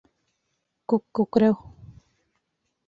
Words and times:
Күк 0.93 1.05
күкрәү 1.21 1.57